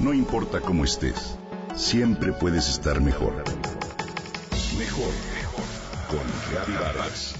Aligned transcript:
No 0.00 0.14
importa 0.14 0.62
cómo 0.62 0.84
estés, 0.84 1.36
siempre 1.76 2.32
puedes 2.32 2.70
estar 2.70 3.02
mejor. 3.02 3.34
Mejor, 4.78 5.12
mejor. 5.34 5.64
Con 6.08 6.74
Vargas. 6.74 7.34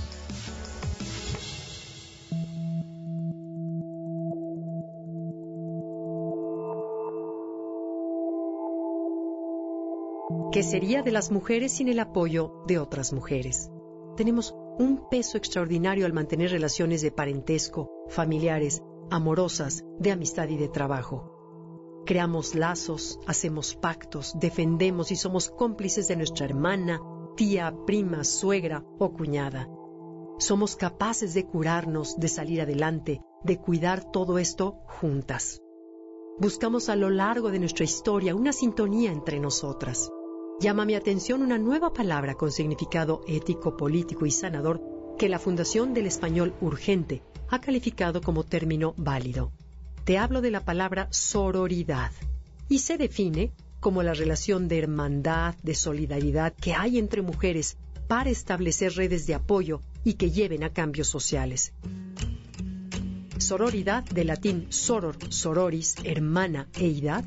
¿Qué 10.52 10.62
sería 10.62 11.02
de 11.02 11.12
las 11.12 11.30
mujeres 11.30 11.72
sin 11.72 11.88
el 11.88 11.98
apoyo 11.98 12.62
de 12.66 12.78
otras 12.78 13.14
mujeres? 13.14 13.70
Tenemos 14.18 14.54
un 14.78 15.08
peso 15.08 15.38
extraordinario 15.38 16.04
al 16.04 16.12
mantener 16.12 16.50
relaciones 16.50 17.00
de 17.00 17.10
parentesco, 17.10 17.88
familiares, 18.08 18.82
amorosas, 19.10 19.82
de 19.98 20.10
amistad 20.10 20.50
y 20.50 20.58
de 20.58 20.68
trabajo. 20.68 21.39
Creamos 22.10 22.56
lazos, 22.56 23.20
hacemos 23.28 23.76
pactos, 23.76 24.34
defendemos 24.34 25.12
y 25.12 25.16
somos 25.16 25.48
cómplices 25.48 26.08
de 26.08 26.16
nuestra 26.16 26.44
hermana, 26.44 27.00
tía, 27.36 27.72
prima, 27.86 28.24
suegra 28.24 28.84
o 28.98 29.12
cuñada. 29.12 29.68
Somos 30.40 30.74
capaces 30.74 31.34
de 31.34 31.46
curarnos, 31.46 32.18
de 32.18 32.26
salir 32.26 32.62
adelante, 32.62 33.20
de 33.44 33.60
cuidar 33.60 34.10
todo 34.10 34.40
esto 34.40 34.80
juntas. 35.00 35.60
Buscamos 36.40 36.88
a 36.88 36.96
lo 36.96 37.10
largo 37.10 37.52
de 37.52 37.60
nuestra 37.60 37.84
historia 37.84 38.34
una 38.34 38.52
sintonía 38.52 39.12
entre 39.12 39.38
nosotras 39.38 40.10
llama 40.60 40.84
mi 40.84 40.96
atención 40.96 41.42
una 41.42 41.58
nueva 41.58 41.92
palabra 41.92 42.34
con 42.34 42.50
significado 42.50 43.22
ético, 43.28 43.76
político 43.76 44.26
y 44.26 44.32
sanador 44.32 44.82
que 45.16 45.28
la 45.28 45.38
Fundación 45.38 45.94
del 45.94 46.06
Español 46.06 46.54
Urgente 46.60 47.22
ha 47.48 47.60
calificado 47.60 48.20
como 48.20 48.42
término 48.42 48.94
válido. 48.96 49.52
Te 50.04 50.18
hablo 50.18 50.40
de 50.40 50.50
la 50.50 50.64
palabra 50.64 51.08
sororidad 51.10 52.10
y 52.68 52.78
se 52.78 52.96
define 52.96 53.52
como 53.80 54.02
la 54.02 54.14
relación 54.14 54.68
de 54.68 54.78
hermandad, 54.78 55.54
de 55.62 55.74
solidaridad 55.74 56.52
que 56.54 56.74
hay 56.74 56.98
entre 56.98 57.22
mujeres 57.22 57.76
para 58.08 58.30
establecer 58.30 58.94
redes 58.94 59.26
de 59.26 59.34
apoyo 59.34 59.80
y 60.04 60.14
que 60.14 60.30
lleven 60.30 60.64
a 60.64 60.72
cambios 60.72 61.08
sociales. 61.08 61.72
Sororidad, 63.38 64.04
de 64.04 64.24
latín 64.24 64.66
soror, 64.70 65.16
sororis, 65.32 65.96
hermana 66.04 66.68
e 66.78 66.86
idad, 66.86 67.24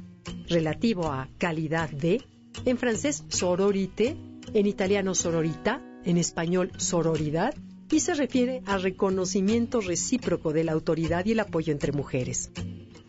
relativo 0.47 1.07
a 1.07 1.27
calidad 1.37 1.89
de, 1.89 2.21
en 2.65 2.77
francés, 2.77 3.23
sororité, 3.29 4.15
en 4.53 4.67
italiano 4.67 5.15
sororita, 5.15 5.81
en 6.05 6.17
español 6.17 6.71
sororidad, 6.77 7.55
y 7.93 7.99
se 7.99 8.15
refiere 8.15 8.63
al 8.65 8.81
reconocimiento 8.81 9.79
recíproco 9.79 10.51
de 10.51 10.63
la 10.63 10.71
autoridad 10.71 11.25
y 11.25 11.33
el 11.33 11.39
apoyo 11.39 11.71
entre 11.71 11.91
mujeres. 11.91 12.49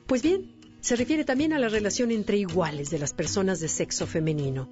Pues 0.07 0.23
bien, 0.23 0.57
se 0.83 0.95
refiere 0.95 1.25
también 1.25 1.55
a 1.55 1.59
la 1.59 1.71
relación 1.71 2.11
entre 2.11 2.37
iguales 2.37 2.91
de 2.91 2.99
las 2.99 3.15
personas 3.15 3.61
de 3.61 3.69
sexo 3.69 4.07
femenino. 4.07 4.69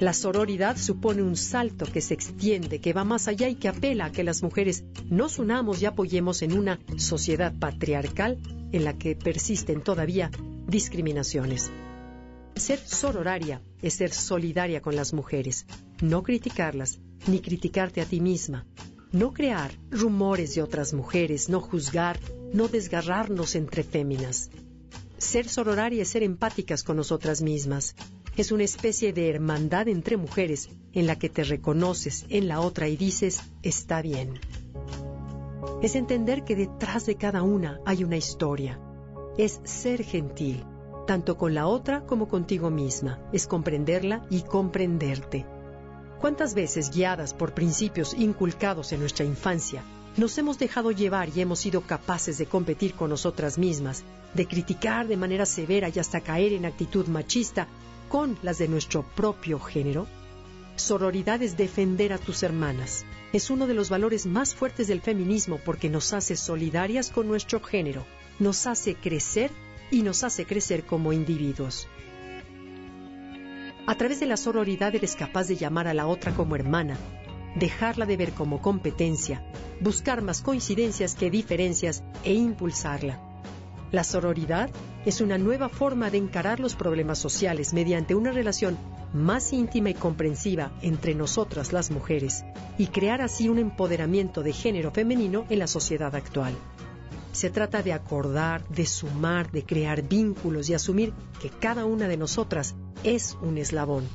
La 0.00 0.12
sororidad 0.12 0.76
supone 0.76 1.22
un 1.22 1.36
salto 1.36 1.86
que 1.86 2.02
se 2.02 2.12
extiende, 2.12 2.78
que 2.80 2.92
va 2.92 3.04
más 3.04 3.26
allá 3.26 3.48
y 3.48 3.54
que 3.54 3.68
apela 3.68 4.06
a 4.06 4.12
que 4.12 4.22
las 4.22 4.42
mujeres 4.42 4.84
nos 5.08 5.38
unamos 5.38 5.80
y 5.80 5.86
apoyemos 5.86 6.42
en 6.42 6.52
una 6.52 6.78
sociedad 6.98 7.54
patriarcal 7.58 8.38
en 8.72 8.84
la 8.84 8.98
que 8.98 9.16
persisten 9.16 9.80
todavía 9.80 10.30
discriminaciones. 10.66 11.70
Ser 12.56 12.80
sororaria 12.80 13.62
es 13.80 13.94
ser 13.94 14.12
solidaria 14.12 14.82
con 14.82 14.94
las 14.94 15.14
mujeres, 15.14 15.64
no 16.02 16.22
criticarlas, 16.22 16.98
ni 17.26 17.40
criticarte 17.40 18.02
a 18.02 18.04
ti 18.04 18.20
misma, 18.20 18.66
no 19.14 19.32
crear 19.32 19.70
rumores 19.90 20.54
de 20.54 20.62
otras 20.62 20.92
mujeres, 20.92 21.48
no 21.48 21.60
juzgar, 21.60 22.18
no 22.52 22.68
desgarrarnos 22.68 23.54
entre 23.54 23.84
féminas. 23.84 24.50
Ser 25.16 25.48
sororaria 25.48 26.02
es 26.02 26.08
ser 26.08 26.22
empáticas 26.22 26.82
con 26.82 26.96
nosotras 26.96 27.40
mismas. 27.40 27.94
Es 28.36 28.52
una 28.52 28.64
especie 28.64 29.12
de 29.12 29.30
hermandad 29.30 29.88
entre 29.88 30.16
mujeres 30.16 30.68
en 30.92 31.06
la 31.06 31.16
que 31.16 31.30
te 31.30 31.44
reconoces 31.44 32.26
en 32.28 32.48
la 32.48 32.60
otra 32.60 32.88
y 32.88 32.96
dices, 32.96 33.40
está 33.62 34.02
bien. 34.02 34.40
Es 35.80 35.94
entender 35.94 36.44
que 36.44 36.56
detrás 36.56 37.06
de 37.06 37.14
cada 37.14 37.42
una 37.42 37.80
hay 37.86 38.04
una 38.04 38.16
historia. 38.16 38.80
Es 39.38 39.60
ser 39.64 40.02
gentil 40.02 40.64
tanto 41.06 41.36
con 41.36 41.54
la 41.54 41.66
otra 41.66 42.06
como 42.06 42.28
contigo 42.28 42.70
misma, 42.70 43.18
es 43.32 43.46
comprenderla 43.46 44.26
y 44.30 44.42
comprenderte. 44.42 45.46
¿Cuántas 46.24 46.54
veces, 46.54 46.90
guiadas 46.90 47.34
por 47.34 47.52
principios 47.52 48.14
inculcados 48.14 48.92
en 48.92 49.00
nuestra 49.00 49.26
infancia, 49.26 49.82
nos 50.16 50.38
hemos 50.38 50.58
dejado 50.58 50.90
llevar 50.90 51.28
y 51.28 51.42
hemos 51.42 51.58
sido 51.58 51.82
capaces 51.82 52.38
de 52.38 52.46
competir 52.46 52.94
con 52.94 53.10
nosotras 53.10 53.58
mismas, 53.58 54.04
de 54.32 54.46
criticar 54.46 55.06
de 55.06 55.18
manera 55.18 55.44
severa 55.44 55.90
y 55.94 55.98
hasta 55.98 56.22
caer 56.22 56.54
en 56.54 56.64
actitud 56.64 57.08
machista 57.08 57.68
con 58.08 58.38
las 58.42 58.56
de 58.56 58.68
nuestro 58.68 59.02
propio 59.02 59.60
género? 59.60 60.06
Sororidad 60.76 61.42
es 61.42 61.58
defender 61.58 62.14
a 62.14 62.18
tus 62.18 62.42
hermanas. 62.42 63.04
Es 63.34 63.50
uno 63.50 63.66
de 63.66 63.74
los 63.74 63.90
valores 63.90 64.24
más 64.24 64.54
fuertes 64.54 64.86
del 64.86 65.02
feminismo 65.02 65.60
porque 65.62 65.90
nos 65.90 66.14
hace 66.14 66.36
solidarias 66.36 67.10
con 67.10 67.28
nuestro 67.28 67.60
género, 67.60 68.06
nos 68.38 68.66
hace 68.66 68.94
crecer 68.94 69.50
y 69.90 70.00
nos 70.00 70.24
hace 70.24 70.46
crecer 70.46 70.86
como 70.86 71.12
individuos. 71.12 71.86
A 73.86 73.96
través 73.96 74.18
de 74.18 74.26
la 74.26 74.38
sororidad 74.38 74.94
eres 74.94 75.14
capaz 75.14 75.46
de 75.46 75.56
llamar 75.56 75.88
a 75.88 75.94
la 75.94 76.06
otra 76.06 76.34
como 76.34 76.56
hermana, 76.56 76.96
dejarla 77.54 78.06
de 78.06 78.16
ver 78.16 78.32
como 78.32 78.62
competencia, 78.62 79.44
buscar 79.80 80.22
más 80.22 80.40
coincidencias 80.40 81.14
que 81.14 81.30
diferencias 81.30 82.02
e 82.24 82.32
impulsarla. 82.32 83.20
La 83.92 84.02
sororidad 84.02 84.70
es 85.04 85.20
una 85.20 85.36
nueva 85.36 85.68
forma 85.68 86.08
de 86.08 86.16
encarar 86.16 86.60
los 86.60 86.74
problemas 86.74 87.18
sociales 87.18 87.74
mediante 87.74 88.14
una 88.14 88.32
relación 88.32 88.78
más 89.12 89.52
íntima 89.52 89.90
y 89.90 89.94
comprensiva 89.94 90.72
entre 90.80 91.14
nosotras 91.14 91.74
las 91.74 91.90
mujeres 91.90 92.42
y 92.78 92.86
crear 92.86 93.20
así 93.20 93.50
un 93.50 93.58
empoderamiento 93.58 94.42
de 94.42 94.54
género 94.54 94.92
femenino 94.92 95.44
en 95.50 95.58
la 95.58 95.66
sociedad 95.66 96.14
actual. 96.16 96.54
Se 97.34 97.50
trata 97.50 97.82
de 97.82 97.92
acordar, 97.92 98.64
de 98.68 98.86
sumar, 98.86 99.50
de 99.50 99.64
crear 99.64 100.02
vínculos 100.02 100.70
y 100.70 100.74
asumir 100.74 101.12
que 101.42 101.50
cada 101.50 101.84
una 101.84 102.06
de 102.06 102.16
nosotras 102.16 102.76
es 103.02 103.36
un 103.42 103.58
eslabón. 103.58 104.08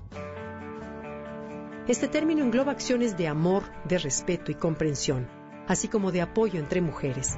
Este 1.89 2.07
término 2.07 2.45
engloba 2.45 2.71
acciones 2.71 3.17
de 3.17 3.27
amor, 3.27 3.63
de 3.83 3.97
respeto 3.97 4.53
y 4.53 4.55
comprensión, 4.55 5.27
así 5.67 5.89
como 5.89 6.13
de 6.13 6.21
apoyo 6.21 6.61
entre 6.61 6.79
mujeres. 6.79 7.37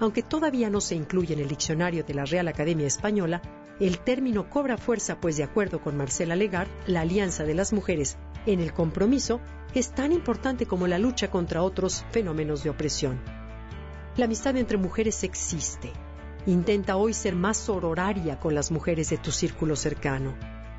Aunque 0.00 0.22
todavía 0.22 0.68
no 0.68 0.82
se 0.82 0.96
incluye 0.96 1.32
en 1.32 1.40
el 1.40 1.48
diccionario 1.48 2.04
de 2.04 2.12
la 2.12 2.26
Real 2.26 2.48
Academia 2.48 2.86
Española, 2.86 3.40
el 3.80 4.00
término 4.00 4.50
cobra 4.50 4.76
fuerza 4.76 5.18
pues 5.18 5.38
de 5.38 5.44
acuerdo 5.44 5.80
con 5.80 5.96
Marcela 5.96 6.36
Legar, 6.36 6.68
la 6.86 7.00
alianza 7.00 7.44
de 7.44 7.54
las 7.54 7.72
mujeres 7.72 8.18
en 8.44 8.60
el 8.60 8.74
compromiso 8.74 9.40
es 9.74 9.94
tan 9.94 10.12
importante 10.12 10.66
como 10.66 10.86
la 10.86 10.98
lucha 10.98 11.30
contra 11.30 11.62
otros 11.62 12.04
fenómenos 12.10 12.62
de 12.64 12.68
opresión. 12.68 13.41
La 14.14 14.26
amistad 14.26 14.54
entre 14.58 14.76
mujeres 14.76 15.24
existe. 15.24 15.90
Intenta 16.44 16.96
hoy 16.96 17.14
ser 17.14 17.34
más 17.34 17.56
sororaria 17.56 18.38
con 18.38 18.54
las 18.54 18.70
mujeres 18.70 19.08
de 19.08 19.16
tu 19.16 19.32
círculo 19.32 19.74
cercano. 19.74 20.34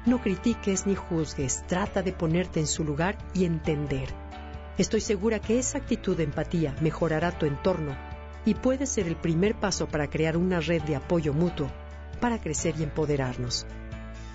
No 0.05 0.21
critiques 0.21 0.85
ni 0.85 0.94
juzgues, 0.94 1.66
trata 1.66 2.03
de 2.03 2.13
ponerte 2.13 2.59
en 2.59 2.67
su 2.67 2.83
lugar 2.83 3.17
y 3.33 3.45
entender. 3.45 4.09
Estoy 4.77 5.01
segura 5.01 5.39
que 5.39 5.57
esa 5.57 5.79
actitud 5.79 6.16
de 6.16 6.25
empatía 6.25 6.75
mejorará 6.79 7.31
tu 7.31 7.47
entorno 7.47 7.97
y 8.45 8.53
puede 8.53 8.85
ser 8.85 9.07
el 9.07 9.16
primer 9.16 9.55
paso 9.55 9.88
para 9.88 10.11
crear 10.11 10.38
una 10.38 10.59
red 10.59 10.83
de 10.83 10.95
apoyo 10.95 11.33
mutuo 11.33 11.72
para 12.19 12.39
crecer 12.39 12.75
y 12.77 12.83
empoderarnos. 12.83 13.66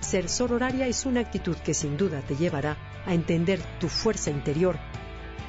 Ser 0.01 0.27
sororaria 0.27 0.87
es 0.87 1.05
una 1.05 1.21
actitud 1.21 1.55
que 1.55 1.73
sin 1.73 1.95
duda 1.95 2.19
te 2.19 2.35
llevará 2.35 2.75
a 3.05 3.13
entender 3.13 3.61
tu 3.79 3.87
fuerza 3.87 4.29
interior, 4.29 4.77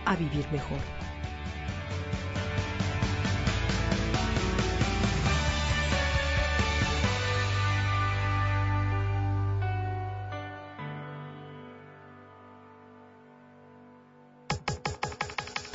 a 0.05 0.15
vivir 0.15 0.47
mejor. 0.53 0.79